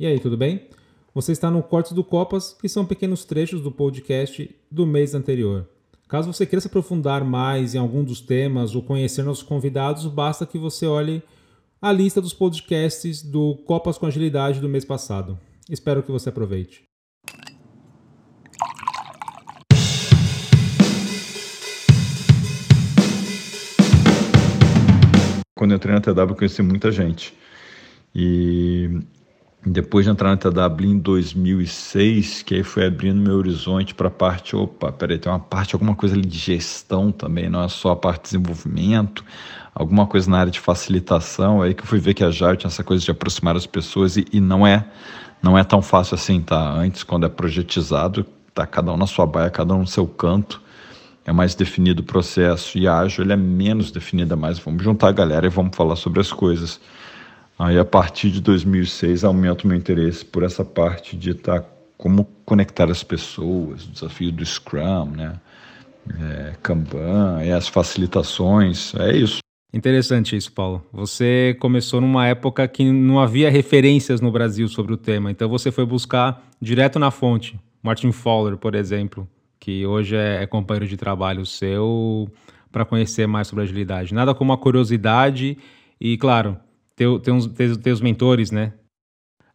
E 0.00 0.06
aí, 0.06 0.20
tudo 0.20 0.36
bem? 0.36 0.68
Você 1.12 1.32
está 1.32 1.50
no 1.50 1.60
Cortes 1.60 1.90
do 1.90 2.04
Copas, 2.04 2.52
que 2.52 2.68
são 2.68 2.86
pequenos 2.86 3.24
trechos 3.24 3.60
do 3.60 3.72
podcast 3.72 4.48
do 4.70 4.86
mês 4.86 5.12
anterior. 5.12 5.68
Caso 6.08 6.32
você 6.32 6.46
queira 6.46 6.60
se 6.60 6.68
aprofundar 6.68 7.24
mais 7.24 7.74
em 7.74 7.78
algum 7.78 8.04
dos 8.04 8.20
temas 8.20 8.76
ou 8.76 8.82
conhecer 8.82 9.24
nossos 9.24 9.42
convidados, 9.42 10.06
basta 10.06 10.46
que 10.46 10.56
você 10.56 10.86
olhe 10.86 11.20
a 11.82 11.90
lista 11.90 12.20
dos 12.20 12.32
podcasts 12.32 13.24
do 13.24 13.56
Copas 13.66 13.98
com 13.98 14.06
Agilidade 14.06 14.60
do 14.60 14.68
mês 14.68 14.84
passado. 14.84 15.36
Espero 15.68 16.00
que 16.00 16.12
você 16.12 16.28
aproveite. 16.28 16.84
Quando 25.56 25.72
eu 25.72 25.76
entrei 25.76 25.92
na 25.92 26.00
TW, 26.00 26.36
conheci 26.36 26.62
muita 26.62 26.92
gente. 26.92 27.34
E 28.14 29.00
depois 29.66 30.04
de 30.06 30.10
entrar 30.12 30.30
na 30.30 30.36
TW 30.36 30.84
em 30.84 30.98
2006, 30.98 32.42
que 32.42 32.54
aí 32.54 32.62
foi 32.62 32.86
abrindo 32.86 33.20
meu 33.20 33.36
horizonte 33.36 33.94
para 33.94 34.08
a 34.08 34.10
parte, 34.10 34.54
opa, 34.54 34.92
peraí, 34.92 35.18
tem 35.18 35.30
uma 35.30 35.40
parte, 35.40 35.74
alguma 35.74 35.94
coisa 35.94 36.14
ali 36.14 36.26
de 36.26 36.38
gestão 36.38 37.10
também, 37.10 37.50
não 37.50 37.62
é 37.62 37.68
só 37.68 37.90
a 37.90 37.96
parte 37.96 38.22
de 38.22 38.24
desenvolvimento, 38.30 39.24
alguma 39.74 40.06
coisa 40.06 40.30
na 40.30 40.38
área 40.38 40.52
de 40.52 40.60
facilitação, 40.60 41.60
aí 41.60 41.74
que 41.74 41.82
eu 41.82 41.86
fui 41.86 41.98
ver 41.98 42.14
que 42.14 42.24
a 42.24 42.30
Jair 42.30 42.56
tinha 42.56 42.68
essa 42.68 42.84
coisa 42.84 43.04
de 43.04 43.10
aproximar 43.10 43.56
as 43.56 43.66
pessoas 43.66 44.16
e, 44.16 44.24
e 44.32 44.40
não 44.40 44.66
é 44.66 44.86
não 45.40 45.56
é 45.56 45.62
tão 45.62 45.80
fácil 45.80 46.16
assim, 46.16 46.40
tá? 46.40 46.72
Antes, 46.72 47.04
quando 47.04 47.24
é 47.24 47.28
projetizado, 47.28 48.26
tá 48.52 48.66
cada 48.66 48.92
um 48.92 48.96
na 48.96 49.06
sua 49.06 49.24
baia, 49.24 49.48
cada 49.50 49.72
um 49.72 49.80
no 49.80 49.86
seu 49.86 50.04
canto, 50.04 50.60
é 51.24 51.32
mais 51.32 51.54
definido 51.54 52.02
o 52.02 52.04
processo, 52.04 52.76
e 52.76 52.88
ágil 52.88 53.22
ele 53.22 53.32
é 53.32 53.36
menos 53.36 53.92
definido, 53.92 54.34
é 54.34 54.36
mais 54.36 54.58
vamos 54.58 54.82
juntar 54.82 55.08
a 55.08 55.12
galera 55.12 55.46
e 55.46 55.48
vamos 55.48 55.76
falar 55.76 55.94
sobre 55.94 56.20
as 56.20 56.32
coisas. 56.32 56.80
Aí, 57.58 57.76
a 57.76 57.84
partir 57.84 58.30
de 58.30 58.40
2006, 58.40 59.24
aumenta 59.24 59.64
o 59.64 59.66
meu 59.66 59.76
interesse 59.76 60.24
por 60.24 60.44
essa 60.44 60.64
parte 60.64 61.16
de 61.16 61.30
estar 61.30 61.64
como 61.96 62.24
conectar 62.44 62.88
as 62.88 63.02
pessoas, 63.02 63.84
o 63.84 63.90
desafio 63.90 64.30
do 64.30 64.46
Scrum, 64.46 65.10
né? 65.16 65.40
É, 66.20 66.54
Kanban, 66.62 67.40
é 67.42 67.52
as 67.52 67.68
facilitações, 67.68 68.94
é 68.94 69.16
isso. 69.16 69.40
Interessante 69.74 70.34
isso, 70.34 70.50
Paulo. 70.52 70.82
Você 70.92 71.54
começou 71.60 72.00
numa 72.00 72.26
época 72.26 72.66
que 72.66 72.90
não 72.90 73.20
havia 73.20 73.50
referências 73.50 74.20
no 74.20 74.30
Brasil 74.30 74.66
sobre 74.68 74.94
o 74.94 74.96
tema, 74.96 75.30
então 75.30 75.48
você 75.48 75.70
foi 75.70 75.84
buscar 75.84 76.42
direto 76.62 76.98
na 76.98 77.10
fonte. 77.10 77.60
Martin 77.82 78.12
Fowler, 78.12 78.56
por 78.56 78.74
exemplo, 78.74 79.28
que 79.60 79.84
hoje 79.84 80.16
é, 80.16 80.42
é 80.42 80.46
companheiro 80.46 80.86
de 80.86 80.96
trabalho 80.96 81.44
seu, 81.44 82.30
para 82.72 82.84
conhecer 82.84 83.26
mais 83.26 83.48
sobre 83.48 83.64
agilidade. 83.64 84.14
Nada 84.14 84.34
como 84.34 84.52
a 84.52 84.58
curiosidade 84.58 85.58
e, 86.00 86.16
claro, 86.16 86.56
ter, 86.98 87.20
ter, 87.20 87.30
uns, 87.30 87.46
ter, 87.46 87.76
ter 87.76 87.92
os 87.92 88.00
mentores, 88.00 88.50
né? 88.50 88.72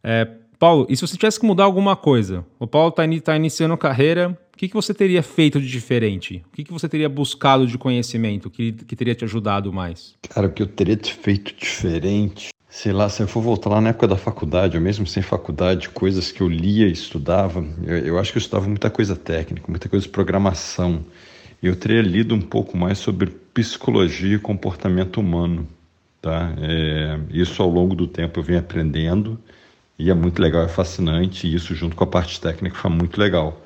É, 0.02 0.26
Paulo, 0.58 0.86
e 0.88 0.96
se 0.96 1.06
você 1.06 1.16
tivesse 1.16 1.38
que 1.38 1.44
mudar 1.46 1.64
alguma 1.64 1.94
coisa? 1.94 2.44
O 2.58 2.66
Paulo 2.66 2.88
está 2.88 3.04
tá 3.22 3.36
iniciando 3.36 3.74
a 3.74 3.78
carreira, 3.78 4.38
o 4.54 4.56
que, 4.56 4.68
que 4.68 4.74
você 4.74 4.94
teria 4.94 5.22
feito 5.22 5.60
de 5.60 5.68
diferente? 5.68 6.42
O 6.46 6.56
que, 6.56 6.64
que 6.64 6.72
você 6.72 6.88
teria 6.88 7.08
buscado 7.08 7.66
de 7.66 7.76
conhecimento 7.76 8.48
que, 8.48 8.72
que 8.72 8.96
teria 8.96 9.14
te 9.14 9.24
ajudado 9.24 9.70
mais? 9.72 10.14
Cara, 10.30 10.46
o 10.46 10.50
que 10.50 10.62
eu 10.62 10.66
teria 10.66 10.98
feito 10.98 11.54
diferente 11.54 12.48
sei 12.66 12.92
lá, 12.92 13.08
se 13.08 13.22
eu 13.22 13.28
for 13.28 13.40
voltar 13.40 13.70
lá 13.70 13.80
na 13.80 13.90
época 13.90 14.08
da 14.08 14.16
faculdade, 14.16 14.76
ou 14.76 14.82
mesmo 14.82 15.06
sem 15.06 15.22
faculdade, 15.22 15.88
coisas 15.90 16.32
que 16.32 16.40
eu 16.40 16.48
lia 16.48 16.88
e 16.88 16.92
estudava, 16.92 17.64
eu, 17.86 17.98
eu, 17.98 18.18
acho 18.18 18.32
que 18.32 18.38
eu 18.38 18.40
estudava 18.40 18.66
muita 18.66 18.90
coisa 18.90 19.14
técnica, 19.14 19.66
muita 19.68 19.88
coisa 19.88 20.04
de 20.04 20.10
programação. 20.10 21.04
Eu 21.62 21.76
teria 21.76 22.02
lido 22.02 22.34
um 22.34 22.40
pouco 22.40 22.76
mais 22.76 22.98
sobre 22.98 23.30
psicologia 23.30 24.34
e 24.34 24.40
comportamento 24.40 25.20
humano. 25.20 25.68
Tá? 26.24 26.54
É, 26.58 27.18
isso 27.28 27.62
ao 27.62 27.68
longo 27.68 27.94
do 27.94 28.06
tempo 28.06 28.40
eu 28.40 28.42
venho 28.42 28.58
aprendendo 28.58 29.38
e 29.98 30.10
é 30.10 30.14
muito 30.14 30.40
legal, 30.40 30.62
é 30.62 30.68
fascinante, 30.68 31.46
e 31.46 31.54
isso 31.54 31.74
junto 31.74 31.94
com 31.94 32.02
a 32.02 32.06
parte 32.06 32.40
técnica 32.40 32.74
foi 32.76 32.90
muito 32.90 33.20
legal. 33.20 33.60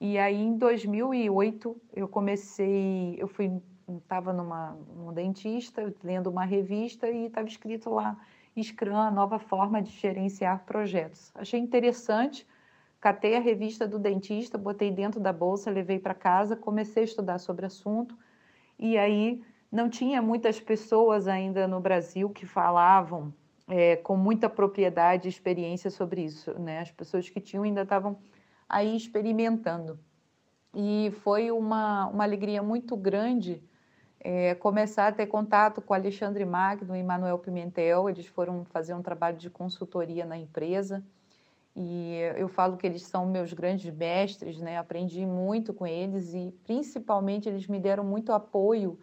E 0.00 0.18
aí 0.18 0.42
em 0.42 0.58
2008 0.58 1.76
eu 1.94 2.08
comecei, 2.08 3.14
eu 3.16 3.28
fui 3.28 3.62
estava 3.96 4.32
numa 4.32 4.76
um 4.96 5.12
dentista 5.12 5.94
lendo 6.02 6.28
uma 6.30 6.44
revista 6.44 7.08
e 7.08 7.26
estava 7.26 7.46
escrito 7.46 7.90
lá 7.90 8.16
Scrum, 8.60 8.96
a 8.96 9.12
nova 9.12 9.38
forma 9.38 9.80
de 9.80 9.92
gerenciar 9.92 10.64
projetos. 10.64 11.30
Achei 11.32 11.60
interessante, 11.60 12.44
catei 13.00 13.36
a 13.36 13.40
revista 13.40 13.86
do 13.86 14.00
dentista, 14.00 14.58
botei 14.58 14.90
dentro 14.90 15.20
da 15.20 15.32
bolsa, 15.32 15.70
levei 15.70 16.00
para 16.00 16.12
casa, 16.12 16.56
comecei 16.56 17.04
a 17.04 17.06
estudar 17.06 17.38
sobre 17.38 17.64
o 17.64 17.68
assunto 17.68 18.18
e 18.80 18.98
aí 18.98 19.40
não 19.72 19.88
tinha 19.88 20.20
muitas 20.20 20.60
pessoas 20.60 21.26
ainda 21.26 21.66
no 21.66 21.80
Brasil 21.80 22.28
que 22.28 22.44
falavam 22.44 23.32
é, 23.66 23.96
com 23.96 24.18
muita 24.18 24.50
propriedade 24.50 25.26
e 25.26 25.30
experiência 25.30 25.90
sobre 25.90 26.22
isso. 26.22 26.52
Né? 26.58 26.80
As 26.80 26.90
pessoas 26.90 27.30
que 27.30 27.40
tinham 27.40 27.64
ainda 27.64 27.80
estavam 27.80 28.18
aí 28.68 28.94
experimentando. 28.94 29.98
E 30.74 31.10
foi 31.22 31.50
uma, 31.50 32.06
uma 32.08 32.22
alegria 32.22 32.62
muito 32.62 32.94
grande 32.96 33.62
é, 34.20 34.54
começar 34.54 35.08
a 35.08 35.12
ter 35.12 35.26
contato 35.26 35.80
com 35.80 35.94
Alexandre 35.94 36.44
Magno 36.44 36.94
e 36.94 37.02
Manuel 37.02 37.38
Pimentel. 37.38 38.10
Eles 38.10 38.26
foram 38.26 38.66
fazer 38.66 38.92
um 38.92 39.02
trabalho 39.02 39.38
de 39.38 39.48
consultoria 39.48 40.26
na 40.26 40.36
empresa. 40.36 41.02
E 41.74 42.18
eu 42.36 42.48
falo 42.48 42.76
que 42.76 42.86
eles 42.86 43.02
são 43.02 43.24
meus 43.24 43.54
grandes 43.54 43.90
mestres, 43.94 44.60
né? 44.60 44.76
Aprendi 44.76 45.24
muito 45.24 45.72
com 45.72 45.86
eles 45.86 46.34
e 46.34 46.54
principalmente 46.64 47.48
eles 47.48 47.66
me 47.66 47.80
deram 47.80 48.04
muito 48.04 48.30
apoio 48.32 48.98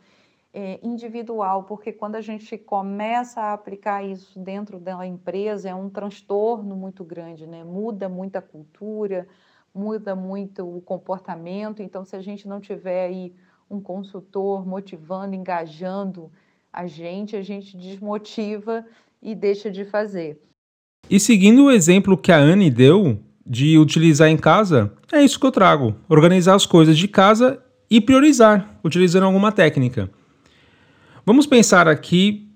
é, 0.54 0.80
individual, 0.82 1.64
porque 1.64 1.92
quando 1.92 2.16
a 2.16 2.22
gente 2.22 2.58
começa 2.58 3.40
a 3.42 3.54
aplicar 3.54 4.04
isso 4.04 4.40
dentro 4.40 4.80
da 4.80 5.06
empresa, 5.06 5.70
é 5.70 5.76
um 5.76 5.90
transtorno 5.90 6.76
muito 6.76 7.04
grande, 7.04 7.46
né? 7.46 7.64
muda 7.64 8.10
muita 8.10 8.42
cultura, 8.42 9.28
muda 9.74 10.16
muito 10.16 10.66
o 10.68 10.82
comportamento. 10.82 11.82
Então, 11.82 12.04
se 12.04 12.16
a 12.16 12.22
gente 12.22 12.48
não 12.48 12.60
tiver 12.60 13.06
aí 13.06 13.34
um 13.70 13.80
consultor 13.80 14.66
motivando, 14.66 15.36
engajando 15.36 16.32
a 16.74 16.88
gente, 16.88 17.36
a 17.36 17.42
gente 17.42 17.78
desmotiva 17.78 18.86
e 19.22 19.36
deixa 19.36 19.70
de 19.70 19.86
fazer. 19.86 20.42
E 21.10 21.20
seguindo 21.20 21.66
o 21.66 21.72
exemplo 21.72 22.18
que 22.18 22.32
a 22.32 22.38
Anne 22.38 22.70
deu 22.70 23.20
de 23.46 23.78
utilizar 23.78 24.30
em 24.30 24.38
casa, 24.38 24.94
é 25.12 25.24
isso 25.24 25.40
que 25.40 25.46
eu 25.46 25.52
trago: 25.52 25.96
organizar 26.08 26.56
as 26.56 26.66
coisas 26.66 26.98
de 26.98 27.08
casa 27.08 27.64
e 27.90 28.00
priorizar, 28.00 28.80
utilizando 28.84 29.24
alguma 29.24 29.52
técnica. 29.52 30.10
Vamos 31.30 31.46
pensar 31.46 31.88
aqui 31.88 32.48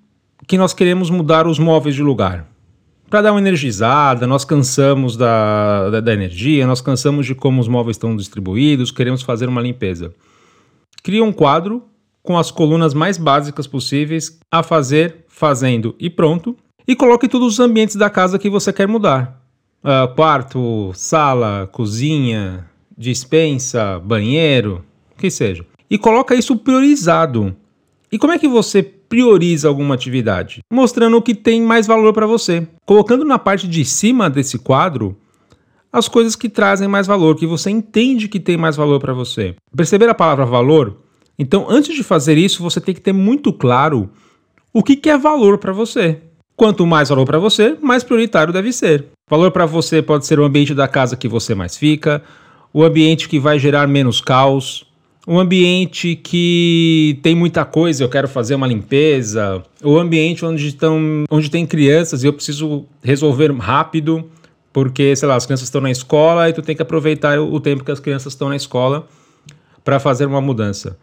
que 0.47 0.57
nós 0.57 0.73
queremos 0.73 1.11
mudar 1.11 1.45
os 1.45 1.59
móveis 1.59 1.93
de 1.93 2.01
lugar. 2.01 2.47
Para 3.07 3.21
dar 3.21 3.31
uma 3.31 3.39
energizada, 3.39 4.25
nós 4.25 4.43
cansamos 4.43 5.15
da, 5.15 5.91
da, 5.91 5.99
da, 6.01 6.11
energia, 6.11 6.65
nós 6.65 6.81
cansamos 6.81 7.27
de 7.27 7.35
como 7.35 7.61
os 7.61 7.67
móveis 7.67 7.97
estão 7.97 8.15
distribuídos, 8.15 8.89
queremos 8.89 9.21
fazer 9.21 9.47
uma 9.47 9.61
limpeza. 9.61 10.11
Cria 11.03 11.23
um 11.23 11.31
quadro 11.31 11.83
com 12.23 12.35
as 12.35 12.49
colunas 12.49 12.95
mais 12.95 13.15
básicas 13.15 13.67
possíveis 13.67 14.39
a 14.51 14.63
fazer, 14.63 15.23
fazendo 15.27 15.95
e 15.99 16.09
pronto, 16.09 16.57
e 16.87 16.95
coloque 16.95 17.27
todos 17.27 17.53
os 17.53 17.59
ambientes 17.59 17.95
da 17.95 18.09
casa 18.09 18.39
que 18.39 18.49
você 18.49 18.73
quer 18.73 18.87
mudar. 18.87 19.39
Uh, 19.83 20.11
quarto, 20.15 20.91
sala, 20.95 21.69
cozinha, 21.71 22.67
dispensa, 22.97 23.99
banheiro, 23.99 24.83
que 25.15 25.29
seja. 25.29 25.63
E 25.87 25.95
coloca 25.95 26.33
isso 26.33 26.57
priorizado. 26.57 27.55
E 28.13 28.19
como 28.19 28.31
é 28.31 28.37
que 28.37 28.47
você 28.47 28.83
prioriza 28.83 29.67
alguma 29.67 29.95
atividade? 29.95 30.61
Mostrando 30.71 31.17
o 31.17 31.21
que 31.21 31.33
tem 31.33 31.63
mais 31.63 31.87
valor 31.87 32.13
para 32.13 32.27
você. 32.27 32.67
Colocando 32.85 33.25
na 33.25 33.39
parte 33.39 33.67
de 33.67 33.83
cima 33.83 34.29
desse 34.29 34.59
quadro 34.59 35.17
as 35.91 36.07
coisas 36.07 36.35
que 36.35 36.47
trazem 36.47 36.87
mais 36.87 37.07
valor, 37.07 37.35
que 37.35 37.47
você 37.47 37.71
entende 37.71 38.27
que 38.27 38.39
tem 38.39 38.55
mais 38.55 38.75
valor 38.75 38.99
para 38.99 39.15
você. 39.15 39.55
Perceber 39.75 40.07
a 40.09 40.13
palavra 40.13 40.45
valor? 40.45 40.99
Então, 41.39 41.65
antes 41.67 41.95
de 41.95 42.03
fazer 42.03 42.37
isso, 42.37 42.61
você 42.61 42.79
tem 42.79 42.93
que 42.93 43.01
ter 43.01 43.13
muito 43.13 43.51
claro 43.51 44.11
o 44.71 44.83
que, 44.83 44.95
que 44.95 45.09
é 45.09 45.17
valor 45.17 45.57
para 45.57 45.73
você. 45.73 46.21
Quanto 46.55 46.85
mais 46.85 47.09
valor 47.09 47.25
para 47.25 47.39
você, 47.39 47.75
mais 47.81 48.03
prioritário 48.03 48.53
deve 48.53 48.71
ser. 48.71 49.07
Valor 49.27 49.49
para 49.49 49.65
você 49.65 50.03
pode 50.03 50.27
ser 50.27 50.39
o 50.39 50.43
ambiente 50.43 50.75
da 50.75 50.87
casa 50.87 51.17
que 51.17 51.27
você 51.27 51.55
mais 51.55 51.75
fica, 51.75 52.21
o 52.71 52.83
ambiente 52.83 53.27
que 53.27 53.39
vai 53.39 53.57
gerar 53.57 53.87
menos 53.87 54.21
caos, 54.21 54.85
um 55.27 55.39
ambiente 55.39 56.15
que 56.15 57.19
tem 57.23 57.33
muita 57.33 57.63
coisa, 57.63 58.03
eu 58.03 58.09
quero 58.09 58.27
fazer 58.27 58.55
uma 58.55 58.67
limpeza, 58.67 59.63
o 59.81 59.97
ambiente 59.97 60.45
onde, 60.45 60.67
estão, 60.67 61.23
onde 61.31 61.49
tem 61.49 61.65
crianças 61.65 62.23
e 62.23 62.27
eu 62.27 62.33
preciso 62.33 62.85
resolver 63.01 63.51
rápido, 63.53 64.29
porque, 64.71 65.15
sei 65.15 65.27
lá, 65.27 65.35
as 65.35 65.45
crianças 65.45 65.67
estão 65.67 65.79
na 65.79 65.91
escola 65.91 66.49
e 66.49 66.53
tu 66.53 66.61
tem 66.61 66.75
que 66.75 66.81
aproveitar 66.81 67.39
o 67.39 67.59
tempo 67.59 67.83
que 67.83 67.91
as 67.91 67.99
crianças 67.99 68.33
estão 68.33 68.49
na 68.49 68.55
escola 68.55 69.07
para 69.83 69.99
fazer 69.99 70.25
uma 70.25 70.41
mudança. 70.41 70.97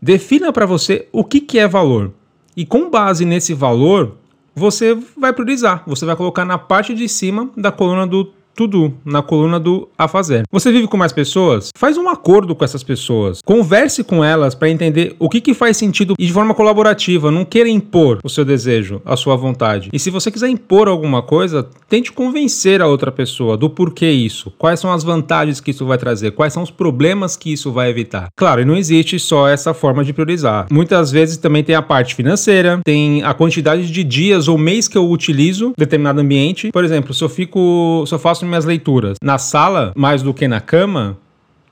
Defina 0.00 0.52
para 0.52 0.64
você 0.64 1.06
o 1.12 1.24
que, 1.24 1.40
que 1.40 1.58
é 1.58 1.66
valor. 1.66 2.12
E 2.56 2.64
com 2.64 2.88
base 2.88 3.24
nesse 3.24 3.52
valor, 3.52 4.16
você 4.54 4.96
vai 5.16 5.32
priorizar. 5.32 5.82
Você 5.86 6.06
vai 6.06 6.16
colocar 6.16 6.44
na 6.44 6.56
parte 6.56 6.94
de 6.94 7.08
cima 7.08 7.50
da 7.56 7.70
coluna 7.72 8.06
do 8.06 8.32
tudo 8.58 8.92
na 9.04 9.22
coluna 9.22 9.60
do 9.60 9.88
A 9.96 10.08
Fazer. 10.08 10.42
Você 10.50 10.72
vive 10.72 10.88
com 10.88 10.96
mais 10.96 11.12
pessoas? 11.12 11.70
Faz 11.78 11.96
um 11.96 12.08
acordo 12.08 12.56
com 12.56 12.64
essas 12.64 12.82
pessoas. 12.82 13.40
Converse 13.40 14.02
com 14.02 14.24
elas 14.24 14.52
para 14.52 14.68
entender 14.68 15.14
o 15.20 15.28
que, 15.28 15.40
que 15.40 15.54
faz 15.54 15.76
sentido 15.76 16.16
e 16.18 16.26
de 16.26 16.32
forma 16.32 16.52
colaborativa. 16.52 17.30
Não 17.30 17.44
queira 17.44 17.68
impor 17.68 18.18
o 18.24 18.28
seu 18.28 18.44
desejo, 18.44 19.00
a 19.04 19.16
sua 19.16 19.36
vontade. 19.36 19.90
E 19.92 19.98
se 20.00 20.10
você 20.10 20.28
quiser 20.28 20.48
impor 20.48 20.88
alguma 20.88 21.22
coisa, 21.22 21.68
tente 21.88 22.10
convencer 22.10 22.82
a 22.82 22.88
outra 22.88 23.12
pessoa 23.12 23.56
do 23.56 23.70
porquê 23.70 24.10
isso. 24.10 24.52
Quais 24.58 24.80
são 24.80 24.90
as 24.90 25.04
vantagens 25.04 25.60
que 25.60 25.70
isso 25.70 25.86
vai 25.86 25.96
trazer? 25.96 26.32
Quais 26.32 26.52
são 26.52 26.64
os 26.64 26.70
problemas 26.72 27.36
que 27.36 27.52
isso 27.52 27.70
vai 27.70 27.88
evitar? 27.90 28.26
Claro, 28.34 28.62
e 28.62 28.64
não 28.64 28.74
existe 28.74 29.20
só 29.20 29.46
essa 29.46 29.72
forma 29.72 30.02
de 30.02 30.12
priorizar. 30.12 30.66
Muitas 30.68 31.12
vezes 31.12 31.36
também 31.36 31.62
tem 31.62 31.76
a 31.76 31.82
parte 31.82 32.16
financeira, 32.16 32.80
tem 32.84 33.22
a 33.22 33.32
quantidade 33.32 33.88
de 33.88 34.02
dias 34.02 34.48
ou 34.48 34.58
mês 34.58 34.88
que 34.88 34.98
eu 34.98 35.08
utilizo 35.08 35.74
determinado 35.78 36.20
ambiente. 36.20 36.72
Por 36.72 36.82
exemplo, 36.82 37.14
se 37.14 37.22
eu 37.22 37.28
fico, 37.28 38.02
se 38.04 38.12
eu 38.12 38.18
faço 38.18 38.47
minhas 38.48 38.64
leituras 38.64 39.16
na 39.22 39.38
sala 39.38 39.92
mais 39.94 40.22
do 40.22 40.34
que 40.34 40.48
na 40.48 40.60
cama, 40.60 41.16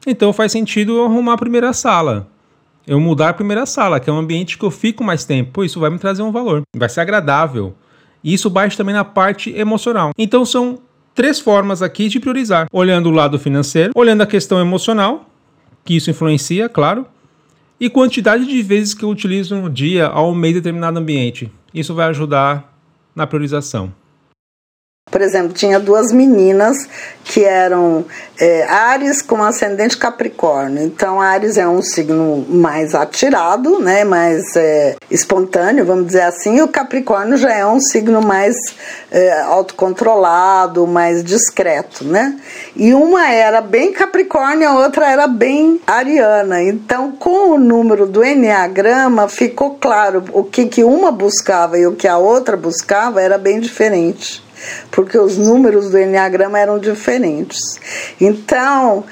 então 0.07 0.33
faz 0.33 0.53
sentido 0.53 0.97
eu 0.97 1.05
arrumar 1.05 1.33
a 1.33 1.39
primeira 1.39 1.73
sala. 1.73 2.29
Eu 2.87 3.01
mudar 3.01 3.31
a 3.31 3.35
primeira 3.35 3.67
sala, 3.67 3.99
que 3.99 4.09
é 4.09 4.13
um 4.13 4.19
ambiente 4.19 4.57
que 4.57 4.65
eu 4.65 4.71
fico 4.71 5.03
mais 5.03 5.25
tempo. 5.25 5.65
Isso 5.65 5.81
vai 5.81 5.91
me 5.91 5.99
trazer 5.99 6.23
um 6.23 6.31
valor. 6.31 6.63
Vai 6.77 6.89
ser 6.89 7.01
agradável. 7.01 7.75
E 8.23 8.33
isso 8.33 8.49
bate 8.49 8.77
também 8.77 8.95
na 8.95 9.05
parte 9.05 9.51
emocional. 9.51 10.13
Então 10.17 10.45
são 10.45 10.79
três 11.13 11.41
formas 11.41 11.83
aqui 11.83 12.09
de 12.09 12.21
priorizar: 12.21 12.69
olhando 12.71 13.09
o 13.09 13.13
lado 13.13 13.39
financeiro, 13.41 13.93
olhando 13.97 14.23
a 14.23 14.27
questão 14.27 14.61
emocional, 14.61 15.29
que 15.85 15.97
isso 15.97 16.11
influencia, 16.11 16.69
claro, 16.69 17.05
e 17.81 17.91
quantidade 17.91 18.47
de 18.47 18.63
vezes 18.63 18.95
que 18.95 19.05
eu 19.05 19.09
utilizo 19.09 19.57
no 19.57 19.69
dia 19.69 20.07
ao 20.07 20.33
mês 20.33 20.55
determinado 20.55 20.99
ambiente. 20.99 21.51
Isso 21.75 21.95
vai 21.95 22.09
ajudar 22.09 22.73
na 23.15 23.27
priorização. 23.27 23.93
Por 25.09 25.23
exemplo, 25.23 25.53
tinha 25.53 25.79
duas 25.79 26.11
meninas 26.11 26.77
que 27.25 27.45
eram 27.45 28.05
é, 28.39 28.65
Ares 28.65 29.23
com 29.23 29.41
ascendente 29.41 29.97
Capricórnio. 29.97 30.83
Então, 30.83 31.21
Ares 31.21 31.57
é 31.57 31.67
um 31.67 31.81
signo 31.81 32.45
mais 32.49 32.93
atirado, 32.93 33.79
né, 33.79 34.03
mais 34.03 34.45
é, 34.57 34.97
espontâneo, 35.09 35.85
vamos 35.85 36.09
dizer 36.09 36.23
assim, 36.23 36.59
e 36.59 36.63
o 36.63 36.67
Capricórnio 36.67 37.37
já 37.37 37.51
é 37.55 37.65
um 37.65 37.79
signo 37.79 38.21
mais 38.21 38.57
é, 39.11 39.43
autocontrolado, 39.43 40.89
mais 40.89 41.23
discreto, 41.23 42.05
né? 42.05 42.39
E 42.75 42.93
uma 42.93 43.31
era 43.31 43.61
bem 43.61 43.93
Capricórnio, 43.93 44.69
a 44.69 44.75
outra 44.75 45.09
era 45.09 45.29
bem 45.29 45.81
Ariana. 45.87 46.65
Então, 46.65 47.13
com 47.13 47.53
o 47.53 47.59
número 47.59 48.07
do 48.07 48.25
Enneagrama, 48.25 49.29
ficou 49.29 49.77
claro 49.81 50.25
o 50.33 50.43
que, 50.43 50.67
que 50.67 50.83
uma 50.83 51.13
buscava 51.13 51.79
e 51.79 51.87
o 51.87 51.95
que 51.95 52.09
a 52.09 52.19
outra 52.19 52.57
buscava 52.57 53.23
era 53.23 53.39
bem 53.39 53.61
diferente 53.61 54.45
porque 54.91 55.19
os 55.19 55.37
números 55.37 55.91
do 55.91 55.99
Enneagrama 55.99 56.59
eram 56.59 56.79
diferentes. 56.79 57.59
Então, 58.21 59.05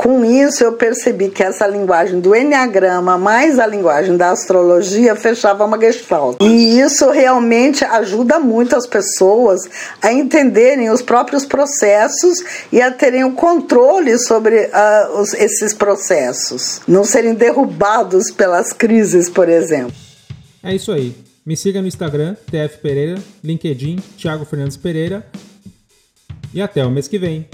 com 0.00 0.24
isso 0.24 0.64
eu 0.64 0.72
percebi 0.72 1.28
que 1.28 1.42
essa 1.42 1.66
linguagem 1.66 2.20
do 2.20 2.34
Enneagrama 2.34 3.18
mais 3.18 3.58
a 3.58 3.66
linguagem 3.66 4.16
da 4.16 4.30
astrologia 4.30 5.14
fechava 5.14 5.62
uma 5.62 5.78
gestalt. 5.78 6.38
E 6.40 6.80
isso 6.80 7.10
realmente 7.10 7.84
ajuda 7.84 8.38
muito 8.38 8.74
as 8.74 8.86
pessoas 8.86 9.60
a 10.00 10.10
entenderem 10.10 10.88
os 10.88 11.02
próprios 11.02 11.44
processos 11.44 12.38
e 12.72 12.80
a 12.80 12.90
terem 12.90 13.24
o 13.24 13.32
controle 13.32 14.18
sobre 14.18 14.70
uh, 14.72 15.20
os, 15.20 15.34
esses 15.34 15.74
processos, 15.74 16.80
não 16.88 17.04
serem 17.04 17.34
derrubados 17.34 18.30
pelas 18.30 18.72
crises, 18.72 19.28
por 19.28 19.50
exemplo. 19.50 19.92
É 20.62 20.74
isso 20.74 20.92
aí. 20.92 21.14
Me 21.44 21.56
siga 21.56 21.80
no 21.80 21.88
Instagram, 21.88 22.34
TF 22.34 22.78
Pereira, 22.78 23.22
LinkedIn, 23.42 23.96
Thiago 24.18 24.44
Fernandes 24.44 24.76
Pereira. 24.76 25.26
E 26.52 26.60
até 26.60 26.84
o 26.84 26.90
mês 26.90 27.08
que 27.08 27.18
vem. 27.18 27.48